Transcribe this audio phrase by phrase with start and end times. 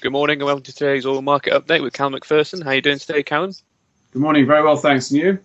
[0.00, 2.62] Good morning and welcome to today's oil market update with Cal McPherson.
[2.62, 3.52] How are you doing today, Callum?
[4.12, 4.46] Good morning.
[4.46, 5.10] Very well, thanks.
[5.10, 5.38] And you?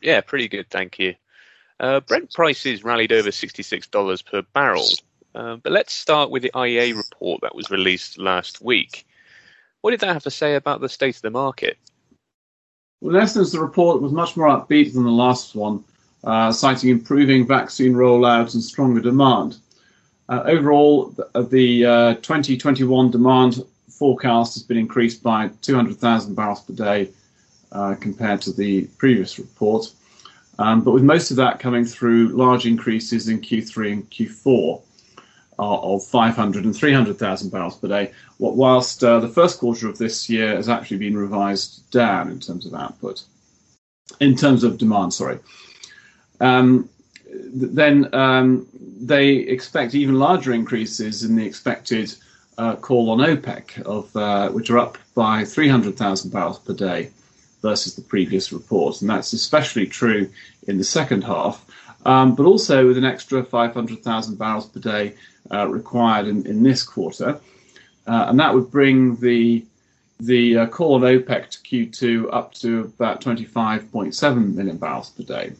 [0.00, 1.16] Yeah, pretty good, thank you.
[1.80, 4.86] Uh, Brent prices rallied over $66 per barrel.
[5.34, 9.08] Uh, but let's start with the IEA report that was released last week.
[9.80, 11.76] What did that have to say about the state of the market?
[13.00, 15.82] Well, in essence, the report was much more upbeat than the last one,
[16.22, 19.56] uh, citing improving vaccine rollouts and stronger demand.
[20.28, 23.64] Uh, overall, the, the uh, 2021 demand
[23.98, 27.10] forecast has been increased by 200,000 barrels per day
[27.72, 29.92] uh, compared to the previous report.
[30.58, 34.82] Um, but with most of that coming through large increases in Q3 and Q4
[35.58, 40.28] uh, of 500 and 300,000 barrels per day, whilst uh, the first quarter of this
[40.28, 43.22] year has actually been revised down in terms of output,
[44.20, 45.38] in terms of demand, sorry.
[46.40, 46.88] Um,
[47.28, 48.66] then um,
[49.00, 52.14] they expect even larger increases in the expected
[52.58, 57.10] uh, call on OPEC, of uh, which are up by 300,000 barrels per day
[57.62, 60.30] versus the previous report, and that's especially true
[60.66, 61.64] in the second half.
[62.04, 65.14] Um, but also with an extra 500,000 barrels per day
[65.50, 67.40] uh, required in, in, this quarter,
[68.06, 69.64] uh, and that would bring the
[70.18, 75.52] the uh, call on OPEC to Q2 up to about 25.7 million barrels per day,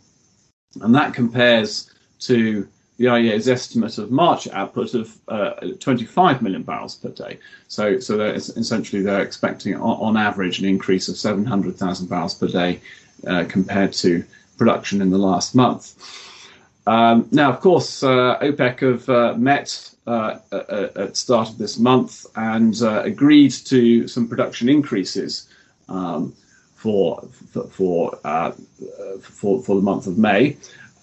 [0.81, 2.67] and that compares to
[2.99, 7.39] the IEA's estimate of March output of uh, 25 million barrels per day.
[7.69, 12.81] So, so essentially they're expecting on, on, average an increase of 700,000 barrels per day
[13.27, 14.25] uh, compared to
[14.57, 15.95] production in the last month.
[16.87, 22.27] Um, now, of course, uh, OPEC have uh, met uh, at start of this month
[22.37, 25.49] and uh, agreed to some production increases
[25.89, 26.33] um,
[26.77, 28.11] for for for,
[29.21, 30.57] for, for the month of May.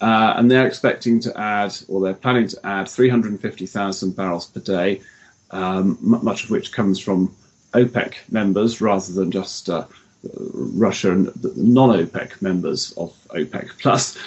[0.04, 5.00] Uh, and they're expecting to add, or they're planning to add, 350,000 barrels per day,
[5.50, 7.34] um, much of which comes from
[7.72, 9.86] OPEC members rather than just uh,
[10.42, 14.18] Russia and non-OPEC members of OPEC plus.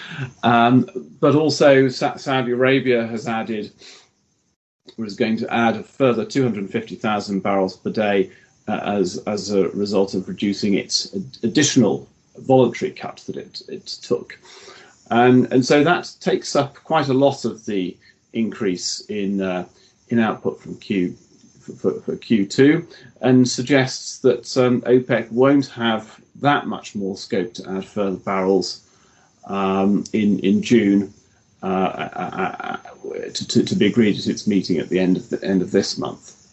[0.41, 0.89] Um,
[1.19, 3.71] but also Saudi Arabia has added,
[4.97, 8.31] or is going to add a further 250,000 barrels per day
[8.67, 14.39] uh, as as a result of reducing its additional voluntary cut that it it took.
[15.09, 17.95] And, and so that takes up quite a lot of the
[18.33, 19.65] increase in, uh,
[20.09, 21.15] in output from Q,
[21.61, 22.85] for, for, Q2
[23.21, 28.87] and suggests that um, OPEC won't have that much more scope to add further barrels
[29.45, 31.13] um, in, in June
[31.63, 32.77] uh, uh, uh
[33.33, 35.71] to, to, to, be agreed at its meeting at the end of the end of
[35.71, 36.46] this month.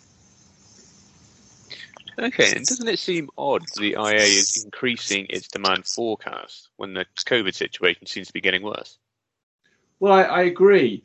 [2.18, 7.06] Okay, and doesn't it seem odd the IEA is increasing its demand forecast when the
[7.26, 8.98] COVID situation seems to be getting worse?
[10.00, 11.02] Well, I, I agree.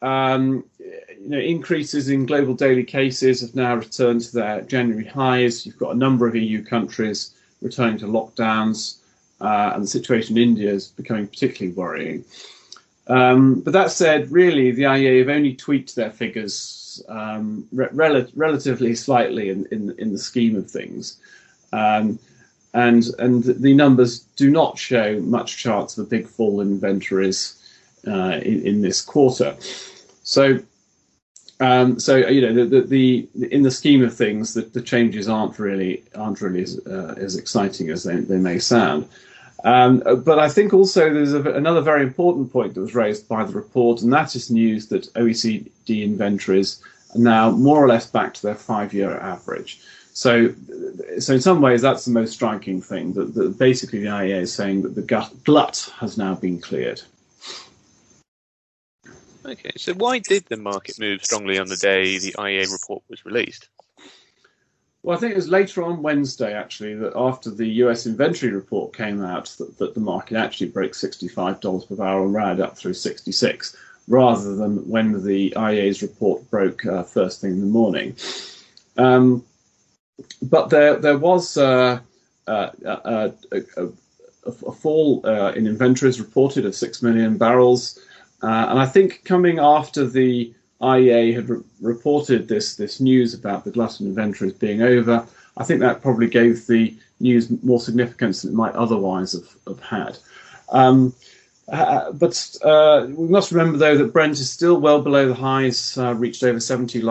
[0.00, 5.66] Um, you know, increases in global daily cases have now returned to their January highs.
[5.66, 8.98] You've got a number of EU countries returning to lockdowns,
[9.40, 12.24] uh, and the situation in India is becoming particularly worrying.
[13.08, 18.26] Um, but that said, really, the IEA have only tweaked their figures um, re- rel-
[18.34, 21.18] relatively slightly in, in, in the scheme of things.
[21.72, 22.18] Um,
[22.74, 27.54] and and the numbers do not show much chance of a big fall in inventories
[28.06, 29.56] uh, in, in, this quarter.
[30.22, 30.60] So,
[31.60, 35.28] um, so you know, the, the, the, in the scheme of things, the, the changes
[35.28, 39.08] aren't really aren't really as, uh, as exciting as they, they may sound.
[39.64, 43.44] Um, but I think also there's a, another very important point that was raised by
[43.44, 46.80] the report, and that is news that OECD inventories
[47.14, 49.80] are now more or less back to their five-year average.
[50.12, 50.52] So,
[51.18, 53.12] so in some ways, that's the most striking thing.
[53.12, 57.00] That, that basically the IEA is saying that the glut has now been cleared.
[59.44, 63.24] Okay, so why did the market move strongly on the day the IEA report was
[63.24, 63.68] released?
[65.02, 68.96] Well, I think it was later on Wednesday, actually, that after the US inventory report
[68.96, 72.94] came out, that, that the market actually broke $65 per barrel and ran up through
[72.94, 73.76] 66
[74.08, 78.16] rather than when the IEA's report broke uh, first thing in the morning.
[78.96, 79.44] Um,
[80.42, 82.00] but there, there was uh,
[82.46, 83.88] uh, uh a, a,
[84.46, 87.98] a, fall uh, in inventories reported of 6 million barrels.
[88.42, 93.64] Uh, and I think coming after the IEA had re- reported this this news about
[93.64, 95.26] the glut inventories being over.
[95.56, 99.80] I think that probably gave the news more significance than it might otherwise have, have
[99.80, 100.18] had.
[100.70, 101.12] Um,
[101.68, 105.98] uh, but uh, we must remember, though, that Brent is still well below the highs
[105.98, 107.02] uh, reached over 70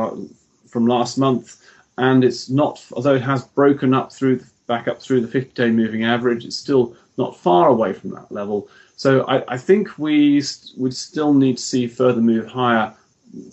[0.68, 1.62] from last month,
[1.98, 6.04] and it's not, although it has broken up through back up through the 50-day moving
[6.04, 8.68] average, it's still not far away from that level.
[8.98, 12.94] So I, I think we st- would still need to see further move higher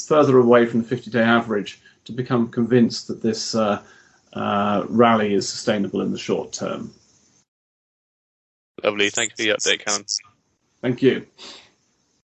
[0.06, 3.82] further away from the 50 day average to become convinced that this uh,
[4.32, 6.93] uh, rally is sustainable in the short term.
[8.82, 9.11] Lovely.
[9.11, 10.05] Thanks for the update, Callum.
[10.82, 11.26] Thank you.